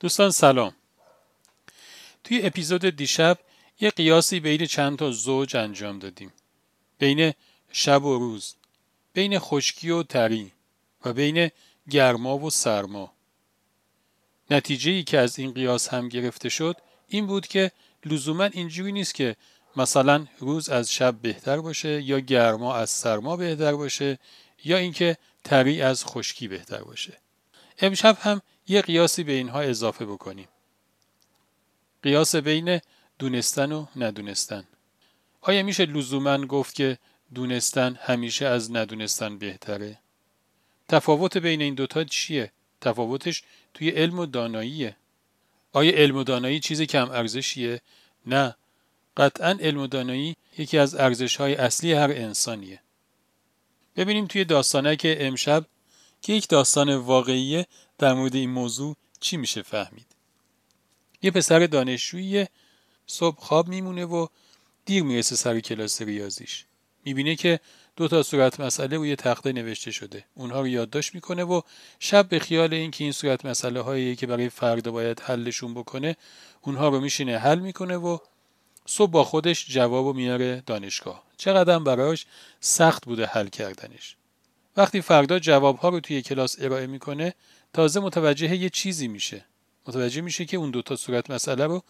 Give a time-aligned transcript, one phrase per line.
[0.00, 0.74] دوستان سلام.
[2.24, 3.38] توی اپیزود دیشب
[3.80, 6.32] یه قیاسی بین چند تا زوج انجام دادیم.
[6.98, 7.32] بین
[7.72, 8.54] شب و روز
[9.12, 10.52] بین خشکی و تری
[11.04, 11.50] و بین
[11.90, 13.12] گرما و سرما.
[14.50, 16.76] نتیجه ای که از این قیاس هم گرفته شد
[17.08, 17.70] این بود که
[18.04, 19.36] لزوما اینجوری نیست که
[19.76, 24.18] مثلا روز از شب بهتر باشه یا گرما از سرما بهتر باشه
[24.64, 27.18] یا اینکه تری از خشکی بهتر باشه.
[27.78, 30.48] امشب هم یه قیاسی به اینها اضافه بکنیم.
[32.02, 32.80] قیاس بین
[33.18, 34.64] دونستن و ندونستن.
[35.40, 36.98] آیا میشه لزوما گفت که
[37.34, 39.98] دونستن همیشه از ندونستن بهتره؟
[40.88, 43.42] تفاوت بین این دوتا چیه؟ تفاوتش
[43.74, 44.96] توی علم و داناییه.
[45.72, 47.80] آیا علم و دانایی چیز کم ارزشیه؟
[48.26, 48.56] نه.
[49.16, 52.80] قطعا علم و دانایی یکی از ارزش های اصلی هر انسانیه.
[53.96, 55.66] ببینیم توی داستانه که امشب
[56.22, 57.66] که یک داستان واقعیه
[57.98, 60.06] در مورد این موضوع چی میشه فهمید؟
[61.22, 62.46] یه پسر دانشجویی
[63.06, 64.26] صبح خواب میمونه و
[64.84, 66.64] دیر می‌رسه سر کلاس ریاضیش.
[67.04, 67.60] می‌بینه که
[67.96, 70.24] دو تا صورت مسئله روی تخته نوشته شده.
[70.34, 71.60] اونها رو یادداشت می‌کنه و
[72.00, 76.16] شب به خیال اینکه این صورت مسئله هایی که برای فردا باید حلشون بکنه
[76.60, 78.18] اونها رو میشینه حل می‌کنه و
[78.86, 81.24] صبح با خودش جواب میاره دانشگاه.
[81.36, 82.26] چقدر براش
[82.60, 84.16] سخت بوده حل کردنش.
[84.76, 87.34] وقتی فردا جوابها رو توی کلاس ارائه می‌کنه
[87.76, 89.44] تازه متوجه یه چیزی میشه
[89.86, 91.82] متوجه میشه که اون دوتا صورت مسئله رو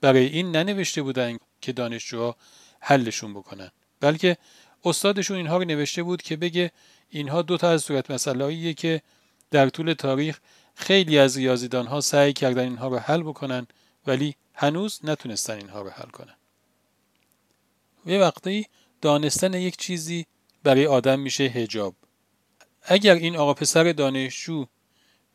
[0.00, 2.36] برای این ننوشته بودن که دانشجوها
[2.80, 4.36] حلشون بکنن بلکه
[4.84, 6.72] استادشون اینها رو نوشته بود که بگه
[7.10, 9.02] اینها دو تا از صورت مسئله که
[9.50, 10.40] در طول تاریخ
[10.74, 13.66] خیلی از ریاضیدان ها سعی کردن اینها رو حل بکنن
[14.06, 16.34] ولی هنوز نتونستن اینها رو حل کنن.
[18.06, 18.66] یه وقتی
[19.00, 20.26] دانستن یک چیزی
[20.62, 21.94] برای آدم میشه هجاب.
[22.82, 24.66] اگر این آقا پسر دانشجو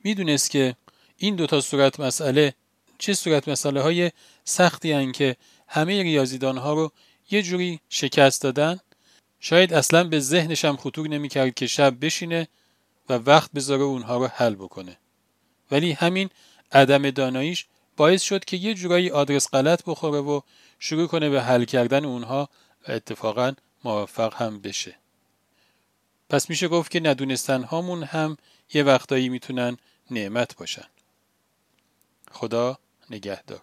[0.04, 0.76] می‌دونست که
[1.18, 2.54] این دوتا صورت مسئله
[2.98, 4.12] چه صورت مسئله های
[4.46, 5.36] سختی هن که
[5.68, 6.92] همه ریاضیدان ها رو
[7.32, 8.80] یه جوری شکست دادن؟
[9.40, 12.48] شاید اصلا به ذهنش هم خطور نمی‌کرد که شب بشینه
[13.10, 14.98] و وقت بذاره اونها رو حل بکنه.
[15.72, 16.30] ولی همین
[16.72, 17.66] عدم داناییش
[17.98, 20.42] باعث شد که یه جورایی آدرس غلط بخوره و
[20.80, 22.50] شروع کنه به حل کردن اونها
[22.88, 23.54] و اتفاقا
[23.84, 24.96] موفق هم بشه.
[26.30, 28.38] پس میشه گفت که ندونستن هامون هم
[28.74, 29.78] یه وقتایی می‌تونن
[30.12, 30.86] نعمت باشن.
[32.32, 32.78] خدا
[33.10, 33.62] نگهدار.